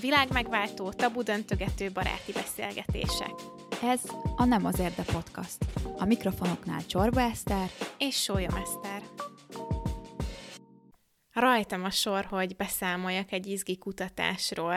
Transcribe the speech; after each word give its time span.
Világ 0.00 0.32
megváltó, 0.32 0.90
tabu 0.90 1.22
döntögető 1.22 1.90
baráti 1.92 2.32
beszélgetések. 2.32 3.32
Ez 3.82 4.00
a 4.36 4.44
Nem 4.44 4.64
az 4.64 4.78
Érde 4.78 5.02
Podcast. 5.02 5.58
A 5.98 6.04
mikrofonoknál 6.04 6.86
Csorba 6.86 7.20
Eszter 7.20 7.70
és 7.98 8.22
Sólyom 8.22 8.54
Eszter. 8.54 9.02
Rajtam 11.32 11.84
a 11.84 11.90
sor, 11.90 12.24
hogy 12.24 12.56
beszámoljak 12.56 13.32
egy 13.32 13.46
izgi 13.46 13.78
kutatásról, 13.78 14.76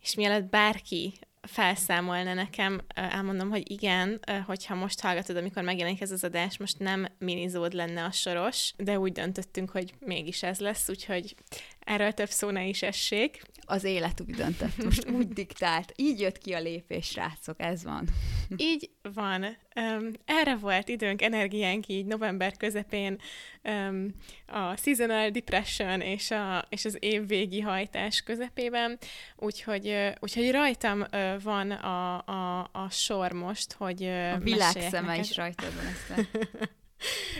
és 0.00 0.14
mielőtt 0.14 0.50
bárki 0.50 1.18
felszámolna 1.46 2.34
nekem, 2.34 2.80
elmondom, 2.94 3.50
hogy 3.50 3.70
igen, 3.70 4.20
hogyha 4.46 4.74
most 4.74 5.00
hallgatod, 5.00 5.36
amikor 5.36 5.62
megjelenik 5.62 6.00
ez 6.00 6.10
az 6.10 6.24
adás, 6.24 6.58
most 6.58 6.78
nem 6.78 7.06
minizód 7.18 7.72
lenne 7.72 8.04
a 8.04 8.10
soros, 8.10 8.72
de 8.76 8.98
úgy 8.98 9.12
döntöttünk, 9.12 9.70
hogy 9.70 9.94
mégis 10.00 10.42
ez 10.42 10.60
lesz, 10.60 10.88
úgyhogy 10.88 11.34
erről 11.80 12.12
több 12.12 12.28
szó 12.28 12.50
ne 12.50 12.66
is 12.66 12.82
essék 12.82 13.42
az 13.66 13.84
élet 13.84 14.20
úgy 14.20 14.34
döntött, 14.34 14.84
most 14.84 15.10
úgy 15.10 15.28
diktált. 15.28 15.92
Így 15.96 16.20
jött 16.20 16.38
ki 16.38 16.52
a 16.52 16.60
lépés, 16.60 17.06
srácok, 17.06 17.60
ez 17.60 17.84
van. 17.84 18.08
Így 18.56 18.90
van. 19.14 19.44
Um, 19.44 20.10
erre 20.24 20.56
volt 20.56 20.88
időnk, 20.88 21.22
energiánk 21.22 21.88
így 21.88 22.06
november 22.06 22.56
közepén 22.56 23.20
um, 23.62 24.14
a 24.46 24.76
seasonal 24.76 25.30
depression 25.30 26.00
és, 26.00 26.30
a, 26.30 26.66
és 26.68 26.84
az 26.84 26.96
évvégi 27.00 27.60
hajtás 27.60 28.20
közepében, 28.20 28.98
úgyhogy, 29.36 29.88
uh, 29.88 30.08
úgyhogy 30.20 30.50
rajtam 30.50 31.00
uh, 31.00 31.42
van 31.42 31.70
a, 31.70 32.24
a, 32.24 32.68
a 32.72 32.90
sor 32.90 33.32
most, 33.32 33.72
hogy 33.72 34.02
uh, 34.02 34.32
A 34.34 34.38
világ 34.38 34.80
szeme 34.80 35.18
is 35.18 35.36
rajtad 35.36 35.72
van 35.74 35.86
ezt. 35.86 36.28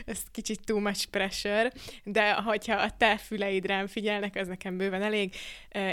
ez 0.05 0.23
kicsit 0.31 0.65
too 0.65 0.79
much 0.79 1.07
pressure, 1.07 1.73
de 2.05 2.33
hogyha 2.33 2.75
a 2.75 2.91
te 2.97 3.17
füleid 3.17 3.67
rám 3.67 3.87
figyelnek, 3.87 4.37
az 4.37 4.49
nekem 4.49 4.77
bőven 4.77 5.03
elég, 5.03 5.35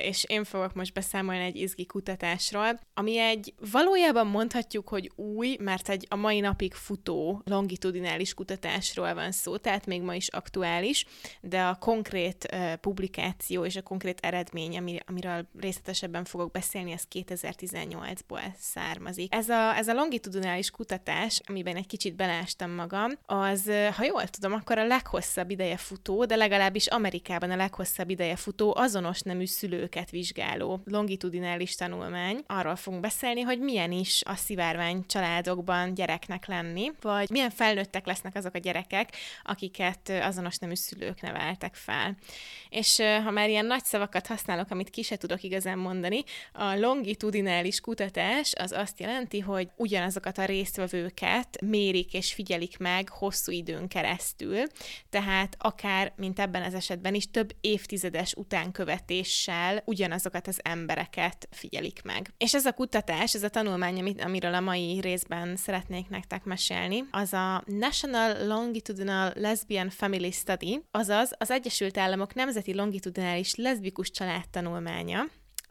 és 0.02 0.24
én 0.28 0.44
fogok 0.44 0.74
most 0.74 0.94
beszámolni 0.94 1.44
egy 1.44 1.56
izgi 1.56 1.86
kutatásról, 1.86 2.80
ami 2.94 3.18
egy 3.18 3.54
valójában 3.72 4.28
mondhatjuk, 4.28 4.88
hogy 4.88 5.12
új, 5.16 5.58
mert 5.60 5.90
egy 5.90 6.08
a 6.10 6.16
mai 6.16 6.40
napig 6.40 6.74
futó 6.74 7.42
longitudinális 7.46 8.34
kutatásról 8.34 9.14
van 9.14 9.32
szó, 9.32 9.58
tehát 9.58 9.86
még 9.86 10.02
ma 10.02 10.16
is 10.16 10.28
aktuális, 10.28 11.06
de 11.42 11.62
a 11.62 11.76
konkrét 11.76 12.56
publikáció 12.82 13.66
és 13.66 13.76
a 13.76 13.82
konkrét 13.82 14.20
eredmény, 14.22 14.78
amiről 15.06 15.48
részletesebben 15.60 16.24
fogok 16.24 16.52
beszélni, 16.52 16.92
ez 16.92 17.04
2018-ból 17.12 18.42
származik. 18.58 19.34
Ez 19.34 19.50
a, 19.50 19.76
ez 19.76 19.88
a 19.88 19.94
longitudinális 19.94 20.72
kutatás, 20.72 21.42
amiben 21.46 21.76
egy 21.76 21.88
kicsit 21.88 22.16
belástam 22.16 22.72
magam, 22.72 23.12
az 23.26 23.53
az, 23.54 23.72
ha 23.96 24.04
jól 24.04 24.28
tudom, 24.28 24.54
akkor 24.54 24.78
a 24.78 24.86
leghosszabb 24.86 25.50
ideje 25.50 25.78
futó, 25.78 26.26
de 26.26 26.36
legalábbis 26.36 26.88
Amerikában 26.88 27.52
a 27.52 27.56
leghosszabb 27.56 28.10
ideje 28.10 28.36
futó 28.36 28.76
azonos 28.76 29.22
nemű 29.22 29.46
szülőket 29.46 30.10
vizsgáló 30.10 30.82
longitudinális 30.86 31.76
tanulmány. 31.76 32.44
Arról 32.48 32.76
fogunk 32.76 33.02
beszélni, 33.02 33.42
hogy 33.42 33.60
milyen 33.60 33.92
is 33.92 34.22
a 34.26 34.36
szivárvány 34.36 35.06
családokban 35.06 35.94
gyereknek 35.94 36.46
lenni, 36.46 36.92
vagy 37.02 37.30
milyen 37.30 37.50
felnőttek 37.50 38.06
lesznek 38.06 38.36
azok 38.36 38.56
a 38.56 38.58
gyerekek, 38.58 39.16
akiket 39.44 40.10
azonos 40.10 40.58
nemű 40.58 40.76
szülők 40.76 41.22
neveltek 41.22 41.76
fel. 41.76 42.18
És 42.70 43.02
ha 43.24 43.32
már 43.32 43.50
ilyen 43.50 43.66
nagy 43.66 43.84
szavakat 43.84 44.28
használok, 44.28 44.72
amit 44.72 44.90
ki 44.90 45.02
se 45.02 45.16
tudok 45.16 45.44
igazán 45.44 45.78
mondani, 45.78 46.24
a 46.54 46.76
longitudinális 46.76 47.80
kutatás 47.80 48.54
az 48.54 48.72
azt 48.72 49.00
jelenti, 49.00 49.40
hogy 49.40 49.70
ugyanazokat 49.76 50.38
a 50.38 50.46
résztvevőket 50.46 51.62
mérik 51.62 52.14
és 52.14 52.34
figyelik 52.34 52.78
meg 52.78 53.10
hosszú 53.10 53.43
hosszú 53.44 53.52
időn 53.52 53.88
keresztül, 53.88 54.64
tehát 55.10 55.56
akár, 55.60 56.14
mint 56.16 56.40
ebben 56.40 56.64
az 56.64 56.74
esetben 56.74 57.14
is, 57.14 57.32
több 57.32 57.56
évtizedes 57.62 58.34
utánkövetéssel 58.34 59.82
ugyanazokat 59.86 60.48
az 60.48 60.60
embereket 60.64 61.48
figyelik 61.52 62.02
meg. 62.04 62.34
És 62.38 62.54
ez 62.54 62.66
a 62.66 62.72
kutatás, 62.72 63.36
ez 63.36 63.44
a 63.44 63.50
tanulmány, 63.50 64.00
amit, 64.00 64.24
amiről 64.24 64.54
a 64.54 64.60
mai 64.60 65.00
részben 65.00 65.56
szeretnék 65.56 66.10
nektek 66.10 66.44
mesélni, 66.44 67.04
az 67.12 67.34
a 67.34 67.64
National 67.66 68.48
Longitudinal 68.48 69.32
Lesbian 69.36 69.90
Family 69.90 70.32
Study, 70.32 70.82
azaz 70.92 71.32
az 71.38 71.52
Egyesült 71.52 71.98
Államok 71.98 72.34
Nemzeti 72.34 72.76
Longitudinális 72.76 73.56
Leszbikus 73.56 74.12
Családtanulmánya, 74.12 75.26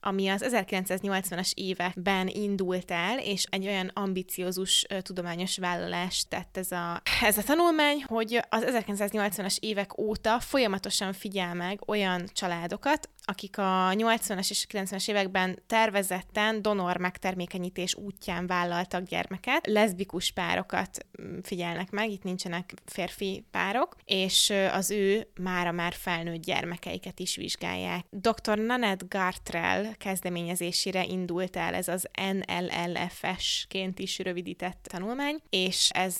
ami 0.05 0.29
az 0.29 0.45
1980-as 0.49 1.53
években 1.55 2.29
indult 2.29 2.91
el, 2.91 3.19
és 3.19 3.45
egy 3.51 3.67
olyan 3.67 3.91
ambiciózus 3.95 4.87
tudományos 5.03 5.59
vállalást 5.59 6.29
tett 6.29 6.57
ez 6.57 6.73
a, 6.73 7.03
ez 7.23 7.39
a 7.39 7.43
tanulmány, 7.43 8.05
hogy 8.07 8.41
az 8.49 8.65
1980-as 8.67 9.57
évek 9.61 9.99
óta 9.99 10.41
folyamatosan 10.41 11.13
figyel 11.13 11.55
meg 11.55 11.81
olyan 11.87 12.25
családokat, 12.33 13.09
akik 13.25 13.59
a 13.59 13.93
80-as 13.95 14.51
és 14.51 14.67
90-es 14.71 15.09
években 15.09 15.59
tervezetten 15.67 16.63
donor 16.63 16.97
megtermékenyítés 16.97 17.95
útján 17.95 18.47
vállaltak 18.47 19.03
gyermeket, 19.03 19.67
leszbikus 19.67 20.33
párokat 20.33 21.07
mm, 21.23 21.39
figyelnek 21.43 21.91
meg, 21.91 22.11
itt 22.11 22.23
nincsenek 22.23 22.75
férfi 22.85 23.45
párok, 23.51 23.97
és 24.05 24.53
az 24.73 24.91
ő 24.91 25.29
mára 25.41 25.73
már 25.73 25.93
felnőtt 25.93 26.43
gyermekeiket 26.43 27.19
is 27.19 27.37
vizsgálják. 27.37 28.05
Dr. 28.11 28.59
Nanette 28.59 29.05
Gartrell 29.09 29.95
kezdeményezésére 29.95 31.05
indult 31.05 31.57
el 31.57 31.75
ez 31.75 31.89
az 31.89 32.09
NLLFS-ként 32.33 33.99
is 33.99 34.19
rövidített 34.19 34.89
tanulmány, 34.91 35.41
és 35.51 35.91
ez 35.91 36.17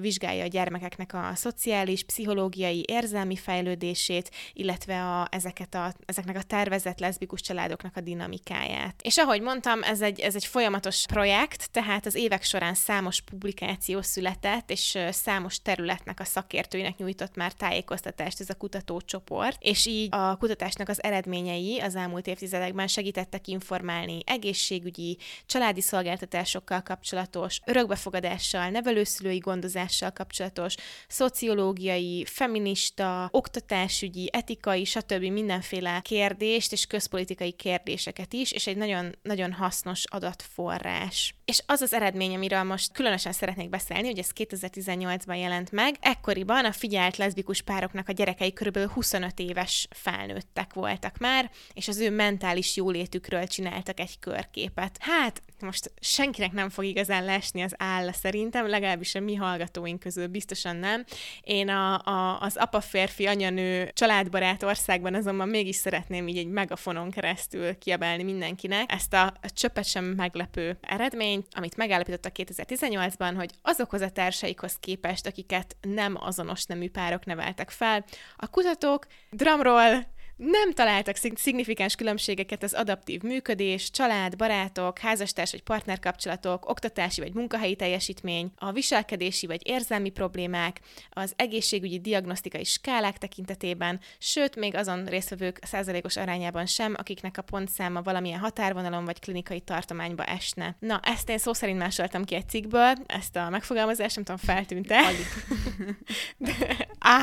vizsgálja 0.00 0.44
a 0.44 0.46
gyermekeknek 0.46 1.14
a 1.14 1.30
szociális, 1.34 2.04
pszichológiai, 2.04 2.84
érzelmi 2.88 3.36
fejlődését, 3.36 4.30
illetve 4.52 5.04
a, 5.04 5.28
ezeket 5.30 5.74
a, 5.74 5.92
ezeknek 6.06 6.36
a 6.36 6.42
tervezett 6.46 6.98
leszbikus 6.98 7.40
családoknak 7.40 7.96
a 7.96 8.00
dinamikáját. 8.00 9.00
És 9.02 9.16
ahogy 9.16 9.40
mondtam, 9.40 9.82
ez 9.82 10.00
egy, 10.00 10.20
ez 10.20 10.34
egy 10.34 10.44
folyamatos 10.44 11.06
projekt, 11.06 11.70
tehát 11.70 12.06
az 12.06 12.14
évek 12.14 12.42
során 12.42 12.74
számos 12.74 13.20
publikáció 13.20 14.02
született, 14.02 14.70
és 14.70 14.98
számos 15.10 15.62
területnek 15.62 16.20
a 16.20 16.24
szakértőinek 16.24 16.96
nyújtott 16.96 17.34
már 17.36 17.52
tájékoztatást 17.52 18.40
ez 18.40 18.50
a 18.50 18.54
kutatócsoport, 18.54 19.56
és 19.60 19.86
így 19.86 20.08
a 20.10 20.36
kutatásnak 20.36 20.88
az 20.88 21.02
eredményei 21.02 21.80
az 21.80 21.94
elmúlt 21.94 22.26
évtizedekben 22.26 22.86
segítettek 22.86 23.46
informálni 23.46 24.18
egészségügyi, 24.26 25.18
családi 25.46 25.80
szolgáltatásokkal 25.80 26.82
kapcsolatos, 26.82 27.60
örökbefogadással, 27.64 28.68
nevelőszülői 28.68 29.38
gondozással 29.38 30.10
kapcsolatos, 30.10 30.74
szociológiai, 31.08 32.24
feminista, 32.24 33.28
oktatásügyi, 33.30 34.30
etikai, 34.32 34.84
stb. 34.84 35.22
mindenféle 35.22 36.00
kérdés, 36.02 36.35
kérdést 36.36 36.72
és 36.72 36.86
közpolitikai 36.86 37.52
kérdéseket 37.52 38.32
is, 38.32 38.52
és 38.52 38.66
egy 38.66 38.76
nagyon, 38.76 39.14
nagyon 39.22 39.52
hasznos 39.52 40.04
adatforrás. 40.06 41.34
És 41.44 41.62
az 41.66 41.80
az 41.80 41.92
eredmény, 41.92 42.34
amiről 42.34 42.62
most 42.62 42.92
különösen 42.92 43.32
szeretnék 43.32 43.68
beszélni, 43.68 44.06
hogy 44.06 44.18
ez 44.18 44.30
2018-ban 44.34 45.38
jelent 45.38 45.72
meg, 45.72 45.94
ekkoriban 46.00 46.64
a 46.64 46.72
figyelt 46.72 47.16
leszbikus 47.16 47.62
pároknak 47.62 48.08
a 48.08 48.12
gyerekei 48.12 48.52
körülbelül 48.52 48.88
25 48.88 49.38
éves 49.38 49.88
felnőttek 49.90 50.74
voltak 50.74 51.18
már, 51.18 51.50
és 51.74 51.88
az 51.88 51.98
ő 51.98 52.10
mentális 52.10 52.76
jólétükről 52.76 53.46
csináltak 53.46 54.00
egy 54.00 54.18
körképet. 54.18 54.96
Hát, 55.00 55.42
most 55.60 55.92
senkinek 56.00 56.52
nem 56.52 56.68
fog 56.68 56.84
igazán 56.84 57.24
lesni 57.24 57.62
az 57.62 57.74
áll 57.78 58.12
szerintem, 58.12 58.68
legalábbis 58.68 59.14
a 59.14 59.20
mi 59.20 59.34
hallgatóink 59.34 60.00
közül 60.00 60.26
biztosan 60.26 60.76
nem. 60.76 61.04
Én 61.40 61.68
a, 61.68 62.04
a, 62.04 62.40
az 62.40 62.56
apa 62.56 62.80
férfi 62.80 63.26
anyanő 63.26 63.90
családbarát 63.92 64.62
országban 64.62 65.14
azonban 65.14 65.48
mégis 65.48 65.76
szeretném 65.76 66.25
így 66.28 66.38
egy 66.38 66.48
megafonon 66.48 67.10
keresztül 67.10 67.78
kiabálni 67.78 68.22
mindenkinek 68.22 68.92
ezt 68.92 69.12
a, 69.12 69.26
a 69.26 69.50
csöpet 69.54 69.84
sem 69.84 70.04
meglepő 70.04 70.78
eredményt, 70.80 71.46
amit 71.50 71.76
megállapítottak 71.76 72.32
2018-ban, 72.36 73.32
hogy 73.36 73.50
azokhoz 73.62 74.00
a 74.00 74.10
társaikhoz 74.10 74.76
képest, 74.80 75.26
akiket 75.26 75.76
nem 75.80 76.16
azonos 76.20 76.64
nemű 76.64 76.90
párok 76.90 77.24
neveltek 77.24 77.70
fel, 77.70 78.04
a 78.36 78.46
kutatók 78.50 79.06
drumroll 79.30 80.02
nem 80.36 80.72
találtak 80.72 81.16
szignifikáns 81.34 81.94
különbségeket 81.94 82.62
az 82.62 82.72
adaptív 82.72 83.22
működés, 83.22 83.90
család, 83.90 84.36
barátok, 84.36 84.98
házastárs 84.98 85.50
vagy 85.50 85.62
partnerkapcsolatok, 85.62 86.68
oktatási 86.68 87.20
vagy 87.20 87.34
munkahelyi 87.34 87.76
teljesítmény, 87.76 88.52
a 88.56 88.72
viselkedési 88.72 89.46
vagy 89.46 89.60
érzelmi 89.64 90.10
problémák, 90.10 90.80
az 91.10 91.32
egészségügyi 91.36 92.00
diagnosztikai 92.00 92.64
skálák 92.64 93.18
tekintetében, 93.18 94.00
sőt, 94.18 94.56
még 94.56 94.74
azon 94.74 95.04
résztvevők 95.04 95.58
százalékos 95.62 96.16
arányában 96.16 96.66
sem, 96.66 96.94
akiknek 96.96 97.38
a 97.38 97.42
pontszáma 97.42 98.02
valamilyen 98.02 98.40
határvonalon 98.40 99.04
vagy 99.04 99.20
klinikai 99.20 99.60
tartományba 99.60 100.24
esne. 100.24 100.76
Na, 100.78 101.00
ezt 101.02 101.28
én 101.28 101.38
szó 101.38 101.52
szerint 101.52 101.78
másoltam 101.78 102.24
ki 102.24 102.34
egy 102.34 102.48
cikkből, 102.48 102.92
ezt 103.06 103.36
a 103.36 103.50
megfogalmazást, 103.50 104.14
nem 104.14 104.24
tudom, 104.24 104.40
feltűnt-e? 104.40 105.02
De, 106.36 106.88
á, 106.98 107.22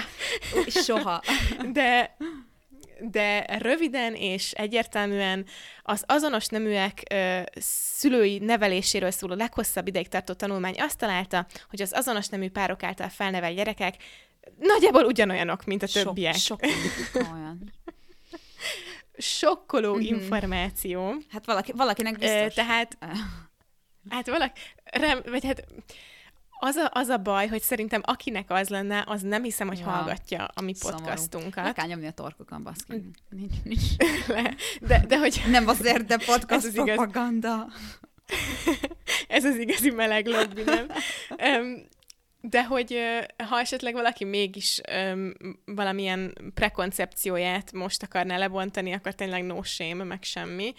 soha. 0.67 1.21
De 1.71 2.15
de 2.99 3.45
röviden 3.59 4.13
és 4.13 4.51
egyértelműen 4.51 5.45
az 5.81 6.03
azonos 6.07 6.47
neműek 6.47 7.03
ö, 7.09 7.41
szülői 7.95 8.37
neveléséről 8.37 9.11
szóló 9.11 9.33
leghosszabb 9.33 9.87
ideig 9.87 10.07
tartó 10.07 10.33
tanulmány 10.33 10.75
azt 10.77 10.97
találta, 10.97 11.45
hogy 11.69 11.81
az 11.81 11.91
azonos 11.93 12.27
nemű 12.27 12.49
párok 12.49 12.83
által 12.83 13.09
felnevelt 13.09 13.55
gyerekek 13.55 13.95
nagyjából 14.59 15.03
ugyanolyanok, 15.03 15.65
mint 15.65 15.83
a 15.83 15.87
többiek. 15.87 16.35
Sok, 16.35 16.59
sok 17.13 17.33
olyan. 17.33 17.73
Sokkoló 19.17 19.93
mm-hmm. 19.93 20.01
információ. 20.01 21.15
Hát 21.29 21.45
valaki, 21.45 21.71
valakinek 21.71 22.17
biztos. 22.17 22.41
Ö, 22.41 22.47
tehát, 22.47 22.97
hát 24.09 24.27
valaki, 24.27 24.59
rem, 24.83 25.21
vagy 25.25 25.45
hát 25.45 25.65
az 26.63 26.75
a, 26.75 26.89
az 26.93 27.07
a 27.07 27.17
baj, 27.17 27.47
hogy 27.47 27.61
szerintem 27.61 28.01
akinek 28.05 28.51
az 28.51 28.69
lenne, 28.69 29.03
az 29.07 29.21
nem 29.21 29.43
hiszem, 29.43 29.67
hogy 29.67 29.79
ja. 29.79 29.89
hallgatja 29.89 30.49
a 30.53 30.61
mi 30.61 30.73
podcastunkat. 30.79 31.63
Le 31.63 31.71
kell 31.71 31.87
nyomni 31.87 32.07
a 32.07 32.11
torkokon, 32.11 32.63
baszki. 32.63 33.11
Nincs, 33.29 33.53
nincs. 33.63 33.81
Le. 34.27 34.55
De, 34.81 35.03
de 35.07 35.17
hogy... 35.17 35.43
Nem 35.49 35.67
azért, 35.67 36.05
de 36.05 36.17
podcast 36.25 36.65
ez 36.65 36.73
propaganda. 36.73 37.67
ez 39.27 39.43
az 39.43 39.57
igazi 39.57 39.89
meleg 39.89 40.27
lobby, 40.27 40.63
nem? 40.63 40.87
Um, 41.59 41.87
de 42.49 42.65
hogy 42.65 42.99
ha 43.37 43.59
esetleg 43.59 43.93
valaki 43.93 44.23
mégis 44.23 44.81
um, 45.13 45.33
valamilyen 45.65 46.33
prekoncepcióját 46.53 47.71
most 47.71 48.03
akarná 48.03 48.37
lebontani, 48.37 48.93
akkor 48.93 49.13
tényleg 49.13 49.43
no 49.43 49.61
shame, 49.61 50.03
meg 50.03 50.23
semmi. 50.23 50.73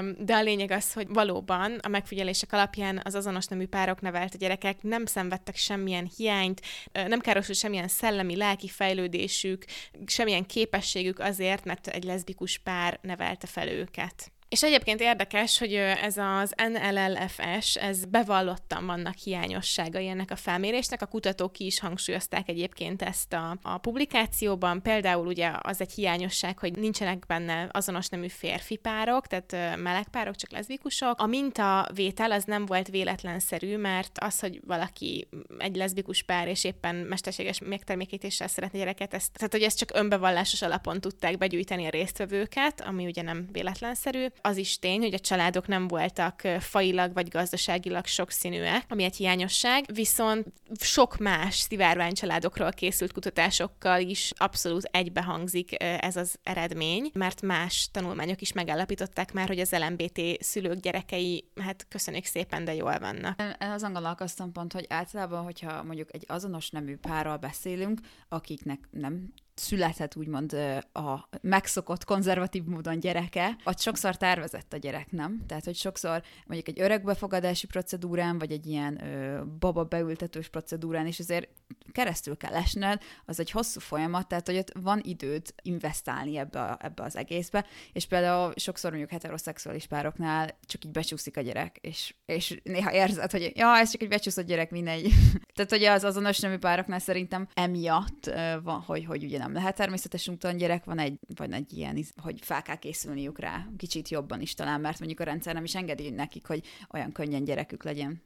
Um, 0.00 0.14
de 0.18 0.34
a 0.34 0.42
lényeg 0.42 0.70
az, 0.70 0.92
hogy 0.92 1.06
valóban 1.08 1.78
a 1.82 1.88
megfigyelések 1.88 2.52
alapján 2.52 3.00
az 3.04 3.14
azonos 3.14 3.46
nemű 3.46 3.66
párok 3.66 4.00
nevelt 4.00 4.38
gyerekek 4.38 4.82
nem 4.82 5.06
szenvedtek 5.06 5.56
semmilyen 5.56 6.10
hiányt, 6.16 6.60
nem 6.92 7.20
károsult 7.20 7.58
semmilyen 7.58 7.88
szellemi, 7.88 8.36
lelki 8.36 8.68
fejlődésük, 8.68 9.64
semmilyen 10.06 10.46
képességük 10.46 11.18
azért, 11.18 11.64
mert 11.64 11.86
egy 11.86 12.04
leszbikus 12.04 12.58
pár 12.58 12.98
nevelte 13.02 13.46
fel 13.46 13.68
őket. 13.68 14.32
És 14.50 14.62
egyébként 14.62 15.00
érdekes, 15.00 15.58
hogy 15.58 15.74
ez 15.74 16.16
az 16.16 16.54
NLLFS, 16.56 17.76
ez 17.76 18.04
bevallottan 18.04 18.86
vannak 18.86 19.14
hiányosságai 19.14 20.08
ennek 20.08 20.30
a 20.30 20.36
felmérésnek. 20.36 21.02
A 21.02 21.06
kutatók 21.06 21.52
ki 21.52 21.66
is 21.66 21.80
hangsúlyozták 21.80 22.48
egyébként 22.48 23.02
ezt 23.02 23.32
a, 23.32 23.58
a 23.62 23.78
publikációban. 23.78 24.82
Például 24.82 25.26
ugye 25.26 25.52
az 25.60 25.80
egy 25.80 25.92
hiányosság, 25.92 26.58
hogy 26.58 26.78
nincsenek 26.78 27.26
benne 27.26 27.68
azonos 27.72 28.08
nemű 28.08 28.28
férfi 28.28 28.76
párok, 28.76 29.26
tehát 29.26 29.76
meleg 29.76 30.08
párok, 30.08 30.36
csak 30.36 30.50
leszbikusok. 30.50 31.20
A 31.20 31.26
mintavétel 31.26 32.32
az 32.32 32.44
nem 32.44 32.66
volt 32.66 32.88
véletlenszerű, 32.88 33.76
mert 33.76 34.18
az, 34.18 34.40
hogy 34.40 34.60
valaki 34.66 35.28
egy 35.58 35.76
leszbikus 35.76 36.22
pár 36.22 36.48
és 36.48 36.64
éppen 36.64 36.94
mesterséges 36.94 37.60
megtermékítéssel 37.60 38.48
szeretne 38.48 38.78
gyereket, 38.78 39.14
ezt, 39.14 39.32
tehát 39.32 39.52
hogy 39.52 39.62
ezt 39.62 39.78
csak 39.78 39.90
önbevallásos 39.94 40.62
alapon 40.62 41.00
tudták 41.00 41.38
begyűjteni 41.38 41.86
a 41.86 41.90
résztvevőket, 41.90 42.80
ami 42.80 43.06
ugye 43.06 43.22
nem 43.22 43.48
véletlenszerű 43.52 44.26
az 44.42 44.56
is 44.56 44.78
tény, 44.78 45.00
hogy 45.00 45.14
a 45.14 45.18
családok 45.18 45.66
nem 45.66 45.88
voltak 45.88 46.40
failag 46.58 47.12
vagy 47.12 47.28
gazdaságilag 47.28 48.06
sokszínűek, 48.06 48.84
ami 48.88 49.04
egy 49.04 49.16
hiányosság, 49.16 49.84
viszont 49.92 50.46
sok 50.80 51.18
más 51.18 51.58
szivárvány 51.58 52.12
családokról 52.12 52.70
készült 52.70 53.12
kutatásokkal 53.12 54.00
is 54.00 54.32
abszolút 54.36 54.84
egybehangzik 54.84 55.82
ez 55.82 56.16
az 56.16 56.38
eredmény, 56.42 57.10
mert 57.12 57.42
más 57.42 57.88
tanulmányok 57.92 58.40
is 58.40 58.52
megállapították 58.52 59.32
már, 59.32 59.48
hogy 59.48 59.60
az 59.60 59.72
LMBT 59.72 60.42
szülők 60.42 60.80
gyerekei, 60.80 61.44
hát 61.60 61.86
köszönjük 61.88 62.24
szépen, 62.24 62.64
de 62.64 62.74
jól 62.74 62.98
vannak. 62.98 63.42
Azon 63.58 63.92
gondolkoztam 63.92 64.52
pont, 64.52 64.72
hogy 64.72 64.86
általában, 64.88 65.44
hogyha 65.44 65.82
mondjuk 65.82 66.14
egy 66.14 66.24
azonos 66.28 66.70
nemű 66.70 66.96
párral 66.96 67.36
beszélünk, 67.36 68.00
akiknek 68.28 68.88
nem 68.90 69.32
született 69.60 70.16
úgymond 70.16 70.52
a 70.92 71.28
megszokott 71.40 72.04
konzervatív 72.04 72.64
módon 72.64 73.00
gyereke, 73.00 73.56
ott 73.64 73.80
sokszor 73.80 74.16
tervezett 74.16 74.72
a 74.72 74.76
gyerek, 74.76 75.10
nem? 75.10 75.42
Tehát, 75.46 75.64
hogy 75.64 75.74
sokszor 75.74 76.22
mondjuk 76.46 76.68
egy 76.68 76.80
örökbefogadási 76.80 77.66
procedúrán, 77.66 78.38
vagy 78.38 78.52
egy 78.52 78.66
ilyen 78.66 79.04
ö, 79.04 79.44
baba 79.58 79.84
beültetős 79.84 80.48
procedúrán, 80.48 81.06
és 81.06 81.18
azért 81.18 81.48
keresztül 81.92 82.36
kell 82.36 82.54
esned, 82.54 83.02
az 83.24 83.40
egy 83.40 83.50
hosszú 83.50 83.80
folyamat, 83.80 84.28
tehát, 84.28 84.46
hogy 84.46 84.56
ott 84.56 84.72
van 84.80 85.00
időt 85.02 85.54
investálni 85.62 86.36
ebbe, 86.36 86.60
a, 86.60 86.78
ebbe 86.80 87.02
az 87.02 87.16
egészbe, 87.16 87.66
és 87.92 88.06
például 88.06 88.52
sokszor 88.56 88.90
mondjuk 88.90 89.10
heteroszexuális 89.10 89.86
pároknál 89.86 90.58
csak 90.66 90.84
így 90.84 90.90
becsúszik 90.90 91.36
a 91.36 91.40
gyerek, 91.40 91.76
és, 91.80 92.14
és 92.26 92.60
néha 92.64 92.92
érzed, 92.92 93.30
hogy 93.30 93.52
ja, 93.54 93.76
ez 93.76 93.90
csak 93.90 94.02
egy 94.02 94.08
becsúszott 94.08 94.46
gyerek, 94.46 94.70
mindegy. 94.70 95.12
tehát, 95.54 95.70
hogy 95.70 95.84
az 95.84 96.04
azonos 96.04 96.38
nemű 96.38 96.56
pároknál 96.56 96.98
szerintem 96.98 97.48
emiatt 97.54 98.30
van, 98.62 98.80
hogy, 98.80 99.04
hogy 99.04 99.24
ugye 99.24 99.38
nem 99.38 99.49
nem 99.50 99.62
lehet 99.62 99.76
természetes 99.76 100.28
úton 100.28 100.56
gyerek, 100.56 100.84
van 100.84 100.98
egy, 100.98 101.18
vagy 101.34 101.52
egy 101.52 101.72
ilyen, 101.72 102.04
hogy 102.16 102.38
fel 102.40 102.62
kell 102.62 102.76
készülniük 102.76 103.38
rá, 103.38 103.66
kicsit 103.76 104.08
jobban 104.08 104.40
is 104.40 104.54
talán, 104.54 104.80
mert 104.80 104.98
mondjuk 104.98 105.20
a 105.20 105.24
rendszer 105.24 105.54
nem 105.54 105.64
is 105.64 105.74
engedi 105.74 106.10
nekik, 106.10 106.46
hogy 106.46 106.66
olyan 106.92 107.12
könnyen 107.12 107.44
gyerekük 107.44 107.84
legyen. 107.84 108.22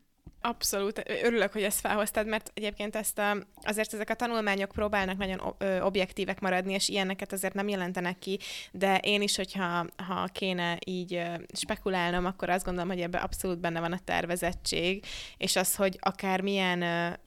Abszolút. 0.47 1.03
Örülök, 1.23 1.53
hogy 1.53 1.63
ezt 1.63 1.81
felhoztad, 1.81 2.27
mert 2.27 2.51
egyébként 2.55 2.97
ezt 2.97 3.19
a, 3.19 3.37
azért 3.63 3.95
ezek 3.95 4.11
a 4.11 4.15
tanulmányok 4.15 4.73
próbálnak 4.73 5.17
nagyon 5.17 5.55
objektívek 5.81 6.41
maradni, 6.41 6.73
és 6.73 6.89
ilyeneket 6.89 7.33
azért 7.33 7.55
nem 7.55 7.69
jelentenek 7.69 8.19
ki, 8.19 8.39
de 8.73 8.99
én 8.99 9.23
is, 9.23 9.37
hogyha 9.37 9.87
ha 10.07 10.29
kéne 10.33 10.79
így 10.87 11.23
spekulálnom, 11.53 12.25
akkor 12.25 12.49
azt 12.49 12.65
gondolom, 12.65 12.89
hogy 12.89 13.01
ebben 13.01 13.23
abszolút 13.23 13.59
benne 13.59 13.81
van 13.81 13.93
a 13.93 13.99
tervezettség, 14.05 15.05
és 15.37 15.57
az, 15.57 15.75
hogy 15.75 15.99
akár 16.01 16.41
milyen 16.41 16.79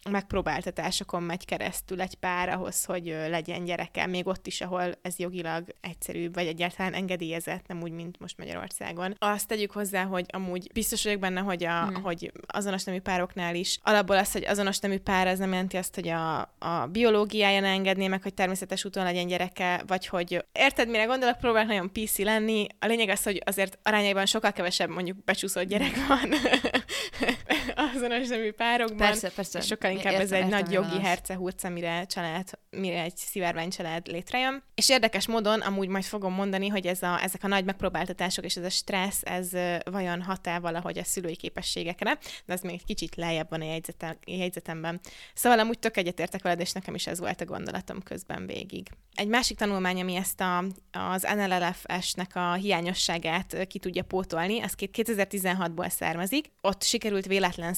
megpróbáltatásokon 0.09 1.23
megy 1.23 1.45
keresztül 1.45 2.01
egy 2.01 2.15
pár 2.15 2.49
ahhoz, 2.49 2.85
hogy 2.85 3.05
legyen 3.05 3.65
gyereke, 3.65 4.05
még 4.05 4.27
ott 4.27 4.47
is, 4.47 4.61
ahol 4.61 4.97
ez 5.01 5.19
jogilag 5.19 5.63
egyszerűbb, 5.81 6.33
vagy 6.33 6.47
egyáltalán 6.47 6.93
engedélyezett, 6.93 7.67
nem 7.67 7.81
úgy, 7.81 7.91
mint 7.91 8.19
most 8.19 8.37
Magyarországon. 8.37 9.15
Azt 9.17 9.47
tegyük 9.47 9.71
hozzá, 9.71 10.03
hogy 10.03 10.25
amúgy 10.27 10.69
biztos 10.73 11.03
vagyok 11.03 11.19
benne, 11.19 11.39
hogy, 11.39 11.63
a, 11.63 11.85
hmm. 11.85 12.01
hogy 12.01 12.31
azonos 12.47 12.83
nemű 12.83 13.05
pároknál 13.07 13.55
is. 13.55 13.79
Alapból 13.83 14.17
az, 14.17 14.31
hogy 14.31 14.45
azonos 14.45 14.79
nemű 14.79 14.97
pár, 14.97 15.27
ez 15.27 15.39
nem 15.39 15.51
jelenti 15.51 15.77
azt, 15.77 15.95
hogy 15.95 16.07
a, 16.07 16.39
a 16.59 16.87
biológiája 16.91 17.59
ne 17.59 17.67
engedné 17.67 18.07
meg, 18.07 18.21
hogy 18.21 18.33
természetes 18.33 18.85
úton 18.85 19.03
legyen 19.03 19.27
gyereke, 19.27 19.83
vagy 19.87 20.07
hogy 20.07 20.45
érted, 20.51 20.89
mire 20.89 21.03
gondolok, 21.03 21.37
próbálok 21.37 21.67
nagyon 21.67 21.91
PC 21.91 22.17
lenni. 22.17 22.67
A 22.79 22.85
lényeg 22.85 23.09
az, 23.09 23.23
hogy 23.23 23.41
azért 23.45 23.79
arányaiban 23.83 24.25
sokkal 24.25 24.51
kevesebb 24.51 24.89
mondjuk 24.89 25.23
becsúszott 25.23 25.63
gyerek 25.63 25.95
van 26.07 26.29
azonos 27.95 28.27
nemű 28.27 28.51
párokban. 28.51 28.97
Persze, 28.97 29.29
persze. 29.29 29.61
Sokkal 29.61 29.91
inkább 29.91 30.11
értem, 30.11 30.21
ez 30.21 30.31
egy 30.31 30.43
értem, 30.43 30.59
nagy 30.59 30.71
jogi 30.71 30.99
hercehurc, 30.99 31.63
amire, 31.63 32.05
család, 32.05 32.49
mire 32.69 33.01
egy 33.01 33.17
szivárvány 33.17 33.69
család 33.69 34.07
létrejön. 34.07 34.63
És 34.75 34.89
érdekes 34.89 35.27
módon, 35.27 35.59
amúgy 35.59 35.87
majd 35.87 36.03
fogom 36.03 36.33
mondani, 36.33 36.67
hogy 36.67 36.85
ez 36.85 37.01
a, 37.01 37.23
ezek 37.23 37.43
a 37.43 37.47
nagy 37.47 37.65
megpróbáltatások 37.65 38.45
és 38.45 38.55
ez 38.55 38.63
a 38.63 38.69
stressz, 38.69 39.21
ez 39.23 39.49
vajon 39.91 40.21
hat-e 40.21 40.59
valahogy 40.59 40.97
a 40.97 41.03
szülői 41.03 41.35
képességekre, 41.35 42.17
de 42.45 42.53
ez 42.53 42.61
még 42.61 42.73
egy 42.73 42.85
kicsit 42.85 43.15
lejjebb 43.15 43.49
van 43.49 43.61
a 43.61 43.65
jegyzetem, 43.65 44.17
jegyzetemben. 44.25 44.99
Szóval 45.33 45.59
amúgy 45.59 45.79
tök 45.79 45.97
egyetértek 45.97 46.43
veled, 46.43 46.59
és 46.59 46.71
nekem 46.71 46.95
is 46.95 47.07
ez 47.07 47.19
volt 47.19 47.41
a 47.41 47.45
gondolatom 47.45 48.03
közben 48.03 48.45
végig. 48.45 48.87
Egy 49.15 49.27
másik 49.27 49.57
tanulmány, 49.57 50.01
ami 50.01 50.15
ezt 50.15 50.41
a, 50.41 50.57
az 50.91 51.27
NLLFS-nek 51.35 52.35
a 52.35 52.53
hiányosságát 52.53 53.67
ki 53.67 53.79
tudja 53.79 54.03
pótolni, 54.03 54.61
az 54.61 54.73
2016-ból 54.77 55.89
származik. 55.89 56.51
Ott 56.61 56.83
sikerült 56.83 57.25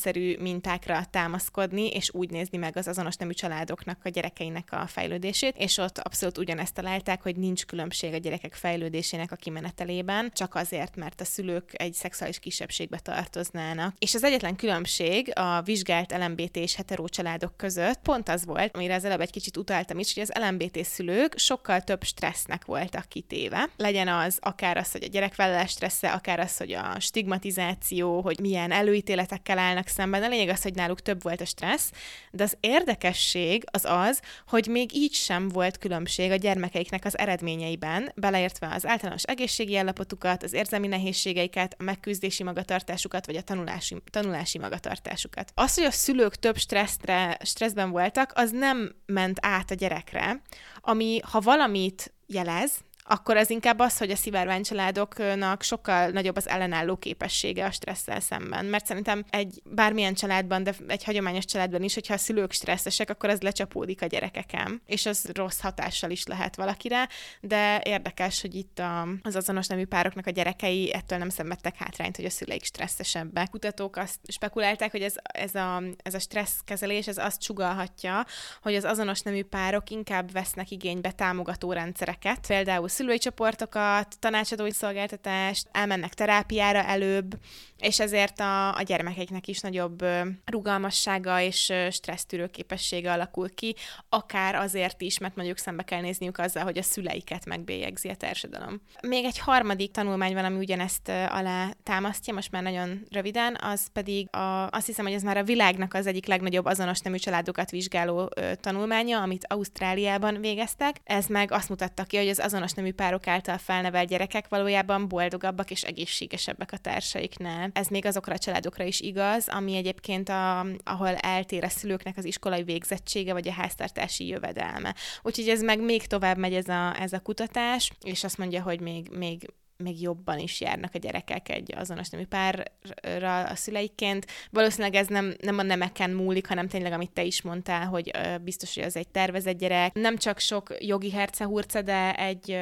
véletlenszerű 0.04 0.44
mintákra 0.44 1.06
támaszkodni, 1.10 1.88
és 1.88 2.10
úgy 2.14 2.30
nézni 2.30 2.58
meg 2.58 2.78
az 2.78 2.88
azonos 2.88 3.16
nemű 3.16 3.32
családoknak 3.32 4.00
a 4.04 4.10
gyerekeinek 4.10 4.68
a 4.72 4.88
fejlődését, 4.88 5.56
és 5.58 5.78
ott 5.78 5.98
abszolút 5.98 6.38
ugyanezt 6.38 6.74
találták, 6.74 7.22
hogy 7.22 7.36
nincs 7.36 7.66
különbség 7.66 8.14
a 8.14 8.18
gyerekek 8.18 8.54
fejlődésének 8.54 9.32
a 9.32 9.36
kimenetelében, 9.36 10.32
csak 10.34 10.56
azért, 10.56 10.96
mert 10.96 11.22
a 11.22 11.24
szülők 11.24 11.82
egy 11.82 11.94
szexuális 11.94 12.40
kisebbségbe 12.40 13.00
tartoznának. 13.00 13.96
És 13.98 14.16
az 14.16 14.24
egyetlen 14.24 14.56
különbség 14.56 15.32
a 15.36 15.62
vizsgált 15.62 16.12
LMBT 16.18 16.56
és 16.56 16.76
hetero 16.76 17.08
családok 17.08 17.58
között 17.58 18.00
pont 18.04 18.30
az 18.30 18.46
volt, 18.46 18.76
amire 18.76 18.96
az 18.96 19.06
előbb 19.06 19.22
egy 19.22 19.32
kicsit 19.32 19.58
utaltam 19.58 20.00
is, 20.00 20.14
hogy 20.14 20.24
az 20.24 20.44
LMBT 20.48 20.86
szülők 20.86 21.38
sokkal 21.38 21.82
több 21.82 22.04
stressznek 22.04 22.66
voltak 22.66 23.06
kitéve. 23.08 23.70
Legyen 23.78 24.08
az 24.08 24.38
akár 24.42 24.78
az, 24.78 24.92
hogy 24.92 25.04
a 25.04 25.08
gyerekvállalás 25.08 25.72
stressze, 25.72 26.12
akár 26.12 26.40
az, 26.40 26.58
hogy 26.58 26.72
a 26.72 27.00
stigmatizáció, 27.00 28.22
hogy 28.22 28.40
milyen 28.40 28.72
előítéletekkel 28.72 29.58
állnak 29.58 29.88
szemben. 29.90 30.24
A 30.24 30.28
lényeg 30.28 30.50
az, 30.50 30.62
hogy 30.62 30.74
náluk 30.74 31.02
több 31.02 31.24
volt 31.24 31.42
a 31.42 31.46
stressz, 31.46 31.92
de 32.32 32.44
az 32.44 32.58
érdekesség 32.60 33.64
az 33.72 33.86
az, 33.86 34.22
hogy 34.48 34.68
még 34.68 34.96
így 34.96 35.14
sem 35.14 35.48
volt 35.48 35.78
különbség 35.78 36.32
a 36.32 36.36
gyermekeiknek 36.36 37.06
az 37.06 37.18
eredményeiben, 37.18 38.12
beleértve 38.16 38.74
az 38.74 38.86
általános 38.86 39.24
egészségi 39.24 39.78
állapotukat, 39.78 40.44
az 40.44 40.54
érzelmi 40.54 40.88
nehézségeiket, 40.88 41.76
a 41.78 41.84
megküzdési 41.84 42.44
magatartásukat, 42.44 43.26
vagy 43.26 43.36
a 43.36 43.42
tanulási, 43.42 43.96
tanulási 44.12 44.58
magatartásukat. 44.60 45.52
Az, 45.56 45.76
hogy 45.76 45.84
a 45.84 45.92
szülők 45.92 46.36
több 46.36 46.58
stresszre, 46.58 47.38
stresszben 47.44 47.90
voltak, 47.90 48.32
az 48.36 48.52
nem 48.52 48.96
ment 49.06 49.38
át 49.42 49.72
a 49.72 49.76
gyerekre, 49.76 50.42
ami 50.82 51.20
ha 51.24 51.40
valamit 51.40 52.14
jelez, 52.28 52.72
akkor 53.12 53.38
az 53.38 53.50
inkább 53.50 53.80
az, 53.80 53.98
hogy 53.98 54.12
a 54.12 54.16
szivárvány 54.16 54.64
családoknak 54.64 55.62
sokkal 55.62 56.10
nagyobb 56.10 56.36
az 56.36 56.48
ellenálló 56.48 56.96
képessége 56.96 57.66
a 57.66 57.72
stresszel 57.72 58.20
szemben. 58.20 58.66
Mert 58.66 58.86
szerintem 58.86 59.26
egy 59.30 59.62
bármilyen 59.66 60.14
családban, 60.14 60.64
de 60.64 60.74
egy 60.88 61.04
hagyományos 61.04 61.46
családban 61.46 61.84
is, 61.84 61.94
hogyha 61.94 62.14
a 62.14 62.18
szülők 62.18 62.52
stresszesek, 62.52 63.10
akkor 63.10 63.30
az 63.30 63.42
lecsapódik 63.42 64.02
a 64.02 64.06
gyerekeken, 64.06 64.82
és 64.86 65.06
az 65.06 65.30
rossz 65.34 65.60
hatással 65.60 66.10
is 66.10 66.26
lehet 66.26 66.56
valakire, 66.56 67.10
de 67.42 67.82
érdekes, 67.86 68.42
hogy 68.42 68.56
itt 68.56 68.80
a, 68.80 69.08
az 69.22 69.36
azonos 69.36 69.68
nemű 69.68 69.86
pároknak 69.86 70.28
a 70.28 70.32
gyerekei 70.32 70.94
ettől 70.94 71.18
nem 71.18 71.30
szenvedtek 71.30 71.76
hátrányt, 71.76 72.16
hogy 72.16 72.26
a 72.26 72.30
szüleik 72.30 72.64
stresszesebbek. 72.64 73.50
Kutatók 73.50 73.98
azt 73.98 74.20
spekulálták, 74.28 74.92
hogy 74.92 75.02
ez, 75.02 75.16
ez, 75.24 75.56
a, 75.56 75.84
ez 76.04 76.14
a 76.14 76.20
stresszkezelés, 76.20 77.08
ez 77.08 77.18
azt 77.18 77.42
sugalhatja, 77.42 78.26
hogy 78.62 78.76
az 78.76 78.84
azonos 78.84 79.22
nemű 79.22 79.44
párok 79.44 79.90
inkább 79.90 80.32
vesznek 80.32 80.72
igénybe 80.72 81.12
támogató 81.12 81.72
rendszereket, 81.72 82.48
például 82.48 82.88
szülői 83.00 83.18
csoportokat, 83.18 84.20
tanácsadói 84.20 84.72
szolgáltatást, 84.72 85.68
elmennek 85.72 86.14
terápiára 86.14 86.84
előbb, 86.84 87.38
és 87.78 88.00
ezért 88.00 88.40
a, 88.40 88.76
a 88.76 88.82
gyermekeiknek 88.82 89.48
is 89.48 89.60
nagyobb 89.60 90.06
rugalmassága 90.46 91.42
és 91.42 91.74
stressztűrő 91.92 92.48
képessége 92.48 93.12
alakul 93.12 93.50
ki, 93.54 93.76
akár 94.10 94.56
azért 94.56 95.02
is, 95.02 95.18
mert 95.18 95.36
mondjuk 95.36 95.58
szembe 95.58 95.84
kell 95.84 96.02
nézniük 96.02 96.38
azzal, 96.38 96.64
hogy 96.64 96.78
a 96.78 96.84
szüleiket 96.84 97.46
megbélyegzi 97.46 98.10
a 98.10 98.16
társadalom. 98.16 98.82
Még 99.02 99.26
egy 99.26 99.40
harmadik 99.40 99.92
tanulmány 99.92 100.34
van, 100.34 100.46
ami 100.46 100.58
ugyanezt 100.58 101.10
alá 101.10 101.74
támasztja, 101.84 102.34
most 102.34 102.52
már 102.52 102.64
nagyon 102.64 103.06
röviden, 103.12 103.58
az 103.62 103.88
pedig 103.94 104.36
a, 104.36 104.68
azt 104.70 104.86
hiszem, 104.86 105.06
hogy 105.06 105.14
ez 105.14 105.24
már 105.24 105.38
a 105.38 105.44
világnak 105.44 105.94
az 105.94 106.08
egyik 106.08 106.26
legnagyobb 106.26 106.66
azonos 106.66 107.00
nemű 107.00 107.18
családokat 107.18 107.70
vizsgáló 107.70 108.30
tanulmánya, 108.56 109.22
amit 109.22 109.46
Ausztráliában 109.48 110.42
végeztek. 110.42 110.96
Ez 111.04 111.26
meg 111.26 111.52
azt 111.52 111.70
mutatta 111.70 112.04
ki, 112.04 112.18
hogy 112.18 112.28
az 112.28 112.40
azonos 112.40 112.72
nemű 112.72 112.89
párok 112.92 113.28
által 113.28 113.58
felnevelt 113.58 114.08
gyerekek 114.08 114.48
valójában 114.48 115.08
boldogabbak 115.08 115.72
és 115.72 115.84
egészségesebbek 115.84 116.72
a 116.72 116.78
társaiknál. 116.78 117.70
Ez 117.74 117.88
még 117.88 118.06
azokra 118.06 118.34
a 118.34 118.38
családokra 118.38 118.84
is 118.84 119.00
igaz, 119.00 119.48
ami 119.48 119.76
egyébként, 119.76 120.30
a, 120.30 120.66
ahol 120.84 121.16
eltér 121.16 121.64
a 121.64 121.70
szülőknek 121.70 122.18
az 122.18 122.26
iskolai 122.26 122.64
végzettsége 122.64 123.34
vagy 123.34 123.48
a 123.48 123.52
háztartási 123.52 124.28
jövedelme. 124.28 124.96
Úgyhogy 125.22 125.50
ez 125.50 125.62
meg 125.62 125.82
még 125.82 126.08
tovább 126.08 126.38
megy 126.38 126.54
ez 126.54 126.68
a, 126.68 127.02
ez 127.02 127.14
a 127.14 127.20
kutatás, 127.20 127.92
és 128.04 128.24
azt 128.24 128.38
mondja, 128.38 128.62
hogy 128.62 128.80
még, 128.80 129.10
még 129.10 129.50
még 129.84 130.02
jobban 130.02 130.40
is 130.40 130.62
járnak 130.62 130.96
a 130.96 130.98
gyerekek 130.98 131.50
egy 131.50 131.74
azonos 131.76 132.10
nemű 132.10 132.26
párra 132.26 133.44
a 133.44 133.56
szüleikként. 133.56 134.26
Valószínűleg 134.52 134.96
ez 134.96 135.08
nem, 135.08 135.34
nem 135.42 135.58
a 135.58 135.64
nemeken 135.64 136.10
múlik, 136.10 136.48
hanem 136.48 136.68
tényleg, 136.68 136.92
amit 136.92 137.12
te 137.12 137.24
is 137.24 137.42
mondtál, 137.42 137.88
hogy 137.88 138.12
biztos, 138.42 138.76
hogy 138.76 138.84
az 138.84 138.96
egy 138.96 139.08
tervezett 139.08 139.58
gyerek. 139.58 139.94
Nem 139.94 140.18
csak 140.18 140.40
sok 140.40 140.74
jogi 140.80 141.12
hercehurca, 141.12 141.82
de 141.82 142.16
egy 142.16 142.58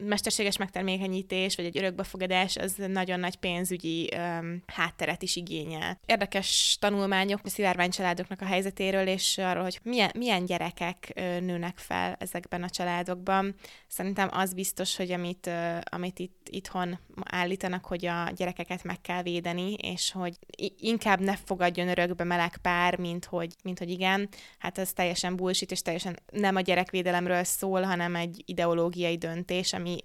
mesterséges 0.00 0.56
megtermékenyítés, 0.56 1.56
vagy 1.56 1.64
egy 1.64 1.78
örökbefogadás, 1.78 2.56
az 2.56 2.74
nagyon 2.86 3.20
nagy 3.20 3.36
pénzügyi 3.36 4.10
um, 4.16 4.62
hátteret 4.66 5.22
is 5.22 5.36
igényel. 5.36 6.00
Érdekes 6.06 6.76
tanulmányok 6.80 7.40
a 7.44 7.48
szivárvány 7.48 7.90
családoknak 7.90 8.40
a 8.40 8.44
helyzetéről, 8.44 9.06
és 9.06 9.38
arról, 9.38 9.62
hogy 9.62 9.80
milyen, 9.82 10.10
milyen 10.16 10.44
gyerekek 10.44 11.12
uh, 11.16 11.40
nőnek 11.40 11.78
fel 11.78 12.16
ezekben 12.18 12.62
a 12.62 12.70
családokban. 12.70 13.54
Szerintem 13.88 14.28
az 14.32 14.54
biztos, 14.54 14.96
hogy 14.96 15.10
amit, 15.10 15.46
uh, 15.46 15.78
amit 15.84 16.18
itt 16.18 16.48
itthon 16.50 16.98
állítanak, 17.24 17.84
hogy 17.84 18.06
a 18.06 18.30
gyerekeket 18.36 18.84
meg 18.84 19.00
kell 19.00 19.22
védeni, 19.22 19.72
és 19.72 20.12
hogy 20.12 20.38
inkább 20.78 21.20
ne 21.20 21.36
fogadjon 21.36 21.88
örökbe 21.88 22.24
meleg 22.24 22.56
pár, 22.56 22.98
mint 22.98 23.24
hogy, 23.24 23.54
mint 23.62 23.78
hogy 23.78 23.90
igen, 23.90 24.28
hát 24.58 24.78
ez 24.78 24.92
teljesen 24.92 25.36
bullshit, 25.36 25.70
és 25.70 25.82
teljesen 25.82 26.18
nem 26.32 26.56
a 26.56 26.60
gyerekvédelemről 26.60 27.44
szól, 27.44 27.82
hanem 27.82 28.16
egy 28.16 28.42
ideológiai 28.44 29.16
döntés, 29.16 29.72
ami 29.82 29.98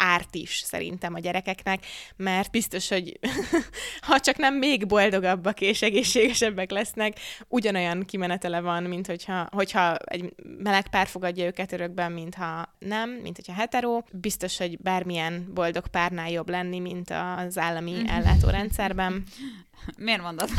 árt 0.00 0.34
is 0.34 0.62
szerintem 0.64 1.14
a 1.14 1.18
gyerekeknek, 1.18 1.86
mert 2.16 2.50
biztos, 2.50 2.88
hogy 2.88 3.18
ha 4.08 4.20
csak 4.20 4.36
nem 4.36 4.54
még 4.54 4.86
boldogabbak 4.86 5.60
és 5.60 5.82
egészségesebbek 5.82 6.70
lesznek, 6.70 7.18
ugyanolyan 7.48 8.04
kimenetele 8.04 8.60
van, 8.60 8.82
mint 8.82 9.06
hogyha, 9.06 9.48
hogyha 9.50 9.96
egy 9.96 10.34
meleg 10.58 10.88
pár 10.88 11.06
fogadja 11.06 11.44
őket 11.44 11.72
örökben, 11.72 12.12
mintha 12.12 12.74
nem, 12.78 13.10
mint 13.10 13.36
hogyha 13.36 13.52
hetero. 13.52 14.02
Biztos, 14.12 14.58
hogy 14.58 14.78
bármilyen 14.78 15.50
boldog 15.54 15.86
párnál 15.86 16.30
jobb 16.30 16.48
lenni, 16.48 16.78
mint 16.78 17.10
az 17.36 17.58
állami 17.58 18.02
ellátórendszerben. 18.06 19.24
Miért 19.96 20.22
mondod? 20.22 20.50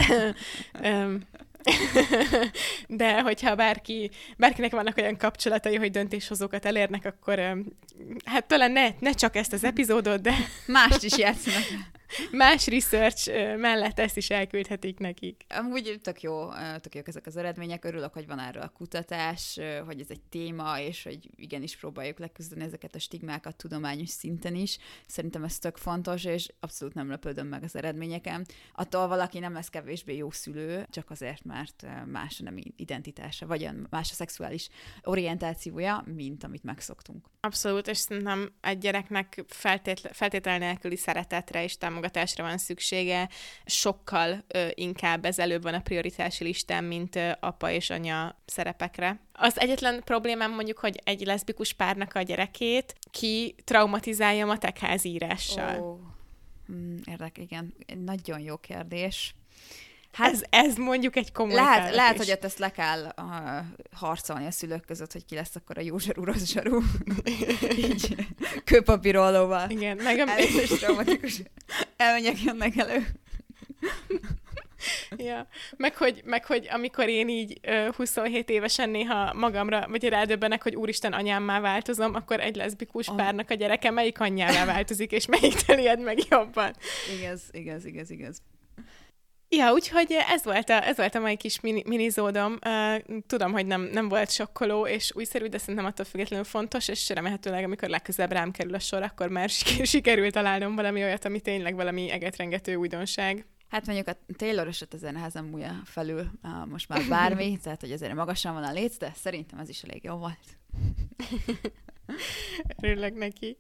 De 2.88 3.22
hogyha 3.22 3.56
bárki, 3.56 4.10
bárkinek 4.38 4.72
vannak 4.72 4.98
olyan 4.98 5.18
kapcsolatai, 5.18 5.76
hogy 5.76 5.92
döntéshozókat 5.92 6.66
elérnek, 6.66 7.06
akkor 7.06 7.64
hát 8.26 8.48
talán 8.48 8.72
ne, 8.72 8.90
ne 9.00 9.12
csak 9.12 9.36
ezt 9.36 9.54
az 9.54 9.64
epizódot, 9.64 10.22
de... 10.22 10.34
Mást 10.66 11.04
is 11.04 11.18
játszanak 11.18 11.64
más 12.32 12.68
research 12.68 13.56
mellett 13.58 14.00
ezt 14.00 14.18
is 14.18 14.30
elküldhetik 14.30 15.00
nekik. 15.00 15.46
Amúgy 15.50 16.00
tök 16.02 16.22
jó, 16.22 16.50
tök 16.82 16.96
jók 16.96 17.08
ezek 17.08 17.26
az 17.26 17.38
eredmények. 17.38 17.86
Örülök, 17.86 18.14
hogy 18.14 18.28
van 18.28 18.40
erről 18.40 18.62
a 18.62 18.70
kutatás, 18.70 19.60
hogy 19.86 20.00
ez 20.00 20.08
egy 20.10 20.22
téma, 20.30 20.80
és 20.80 21.04
hogy 21.04 21.30
igenis 21.36 21.78
próbáljuk 21.78 22.20
leküzdeni 22.20 22.64
ezeket 22.64 22.96
a 22.96 23.00
stigmákat 23.00 23.56
tudományos 23.56 24.10
szinten 24.10 24.56
is. 24.56 24.78
Szerintem 25.08 25.44
ez 25.44 25.60
tök 25.60 25.78
fontos, 25.78 26.24
és 26.24 26.54
abszolút 26.60 26.94
nem 26.94 27.10
lepődöm 27.10 27.48
meg 27.48 27.64
az 27.64 27.76
eredményeken. 27.76 28.46
Attól 28.74 29.08
valaki 29.08 29.40
nem 29.40 29.54
lesz 29.54 29.70
kevésbé 29.70 30.16
jó 30.16 30.32
szülő, 30.32 30.88
csak 30.90 31.10
azért, 31.10 31.44
mert 31.44 31.86
más 32.06 32.40
a 32.40 32.44
nem 32.44 32.58
identitása, 32.76 33.48
vagy 33.48 33.70
más 33.90 34.12
a 34.12 34.14
szexuális 34.14 34.70
orientációja, 35.04 36.04
mint 36.16 36.44
amit 36.44 36.64
megszoktunk. 36.64 37.26
Abszolút, 37.40 37.88
és 37.88 37.98
szerintem 37.98 38.54
egy 38.62 38.78
gyereknek 38.78 39.44
feltétlen, 39.48 40.14
feltétel 40.14 40.58
nélküli 40.58 40.96
szeretetre 40.96 41.64
és 41.64 41.78
támogatásra 41.78 42.00
támogatásra 42.02 42.44
van 42.44 42.58
szüksége, 42.58 43.30
sokkal 43.66 44.44
ö, 44.48 44.68
inkább 44.74 45.26
ez 45.26 45.40
előbb 45.40 45.62
van 45.62 45.74
a 45.74 45.82
prioritási 45.82 46.44
listán, 46.44 46.84
mint 46.84 47.16
ö, 47.16 47.32
apa 47.40 47.70
és 47.70 47.90
anya 47.90 48.36
szerepekre. 48.46 49.20
Az 49.34 49.60
egyetlen 49.60 50.02
problémám 50.04 50.54
mondjuk, 50.54 50.78
hogy 50.78 51.00
egy 51.04 51.26
leszbikus 51.26 51.74
párnak 51.74 52.16
a 52.16 52.22
gyerekét 52.22 52.96
ki 53.12 53.56
traumatizálja 53.64 54.46
matekházīrással. 54.46 55.80
Oh. 55.80 56.00
Hmm, 56.66 57.02
érdek, 57.06 57.38
igen. 57.38 57.74
Nagyon 58.06 58.40
jó 58.40 58.58
kérdés. 58.58 59.36
Hát 60.12 60.34
ez, 60.34 60.42
ez 60.50 60.76
mondjuk 60.76 61.16
egy 61.16 61.32
komoly 61.32 61.56
Lehet, 61.56 61.96
lehet 61.96 62.18
hogy 62.18 62.38
ezt 62.42 62.58
le 62.58 62.72
kell 62.72 63.14
uh, 63.18 63.66
harcolni 63.92 64.46
a 64.46 64.52
szülők 64.52 64.86
között, 64.86 65.12
hogy 65.12 65.26
ki 65.26 65.36
lesz 65.36 65.56
akkor 65.56 65.78
a 65.78 65.82
jó 65.82 65.98
zsarú, 65.98 66.24
rossz 66.24 66.46
zsarú. 66.54 66.82
Így 67.78 68.16
kőpapírolóval. 68.64 69.70
Igen, 69.70 69.98
meg 69.98 70.20
a... 70.20 70.30
Először 70.30 70.78
traumatikus 70.78 71.42
elmegyek 72.02 72.42
jönnek 72.44 72.78
elő. 72.78 73.06
Ja, 75.18 75.48
meg 75.78 75.96
hogy, 75.96 76.22
meg 76.26 76.46
hogy 76.46 76.68
amikor 76.72 77.08
én 77.08 77.30
így 77.30 77.60
uh, 77.68 77.96
27 77.96 78.50
évesen 78.50 78.90
néha 78.90 79.34
magamra, 79.34 79.88
vagy 79.90 80.04
rádöbbenek, 80.04 80.64
hogy 80.64 80.76
úristen 80.76 81.14
anyámmá 81.14 81.60
változom, 81.60 82.16
akkor 82.16 82.40
egy 82.40 82.56
leszbikus 82.56 83.08
oh. 83.08 83.16
párnak 83.16 83.50
a 83.50 83.54
gyereke 83.54 83.92
melyik 83.92 84.20
anyjává 84.20 84.66
változik, 84.66 85.12
és 85.12 85.26
melyik 85.26 85.54
telied 85.54 86.00
meg 86.00 86.18
jobban. 86.30 86.76
Igaz, 87.20 87.42
igaz, 87.52 87.86
igaz, 87.86 88.12
igaz. 88.12 88.42
Ja, 89.56 89.72
úgyhogy 89.72 90.12
ez 90.30 90.44
volt 90.44 90.70
a, 90.70 90.88
ez 90.88 90.98
volt 90.98 91.16
a 91.16 91.20
mai 91.20 91.36
kis 91.36 91.60
mini, 91.60 91.84
minizódom. 91.86 92.60
Tudom, 93.28 93.52
hogy 93.52 93.66
nem, 93.66 93.82
nem 93.82 94.10
volt 94.10 94.32
sokkoló 94.32 94.88
és 94.88 95.12
újszerű, 95.16 95.46
de 95.48 95.58
szerintem 95.58 95.86
attól 95.86 96.06
függetlenül 96.06 96.46
fontos, 96.46 96.88
és 96.88 97.10
remélhetőleg, 97.10 97.64
amikor 97.64 97.90
legközelebb 97.90 98.32
rám 98.32 98.52
kerül 98.52 98.74
a 98.74 98.80
sor, 98.80 99.02
akkor 99.02 99.30
már 99.30 99.50
sikerült 99.94 100.34
találnom 100.34 100.76
valami 100.76 101.04
olyat, 101.04 101.26
ami 101.26 101.40
tényleg 101.40 101.76
valami 101.76 102.12
egetrengető 102.12 102.76
újdonság. 102.76 103.46
Hát 103.70 103.86
mondjuk 103.86 104.08
a 104.08 104.18
Taylor 104.36 104.68
eset 104.68 104.94
ezen 104.94 105.14
nehezen 105.14 105.44
múlja 105.44 105.82
felül 105.86 106.32
most 106.66 106.90
már 106.90 107.02
bármi, 107.10 107.58
tehát 107.64 107.82
hogy 107.82 107.92
azért 107.92 108.14
magasan 108.14 108.54
van 108.54 108.64
a 108.64 108.72
léc, 108.72 108.98
de 108.98 109.12
szerintem 109.16 109.60
ez 109.60 109.70
is 109.70 109.82
elég 109.82 110.04
jó 110.04 110.16
volt. 110.16 110.58
Örülök 112.82 113.18
neki. 113.18 113.58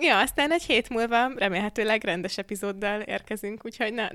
Ja, 0.00 0.18
aztán 0.18 0.52
egy 0.52 0.62
hét 0.62 0.88
múlva 0.88 1.34
remélhetőleg 1.34 2.04
rendes 2.04 2.38
epizóddal 2.38 3.00
érkezünk, 3.00 3.64
úgyhogy 3.64 3.92
ne, 3.92 4.08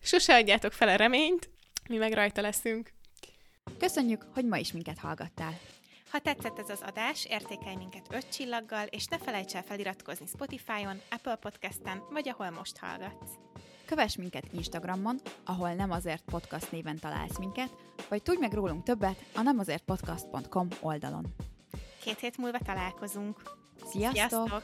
sose 0.00 0.34
adjátok 0.34 0.72
fel 0.72 0.88
a 0.88 0.96
reményt, 0.96 1.50
mi 1.88 1.96
meg 1.96 2.12
rajta 2.12 2.40
leszünk. 2.40 2.92
Köszönjük, 3.78 4.26
hogy 4.34 4.44
ma 4.44 4.56
is 4.56 4.72
minket 4.72 4.98
hallgattál. 4.98 5.58
Ha 6.10 6.18
tetszett 6.18 6.58
ez 6.58 6.68
az 6.68 6.82
adás, 6.82 7.24
értékelj 7.24 7.76
minket 7.76 8.06
öt 8.10 8.28
csillaggal, 8.32 8.86
és 8.86 9.06
ne 9.06 9.18
felejts 9.18 9.54
el 9.54 9.62
feliratkozni 9.62 10.26
Spotify-on, 10.26 11.00
Apple 11.10 11.34
Podcast-en, 11.34 12.02
vagy 12.10 12.28
ahol 12.28 12.50
most 12.50 12.76
hallgatsz. 12.78 13.30
Kövess 13.84 14.16
minket 14.16 14.44
Instagramon, 14.52 15.20
ahol 15.44 15.72
nem 15.72 15.90
azért 15.90 16.22
podcast 16.24 16.70
néven 16.70 16.98
találsz 16.98 17.38
minket, 17.38 17.70
vagy 18.08 18.22
tudj 18.22 18.40
meg 18.40 18.52
rólunk 18.52 18.82
többet 18.82 19.24
a 19.34 19.42
nemazértpodcast.com 19.42 20.68
oldalon. 20.80 21.34
Két 22.00 22.18
hét 22.18 22.36
múlva 22.36 22.58
találkozunk. 22.58 23.42
Sziasztok! 23.90 24.12
Sziasztok! 24.12 24.62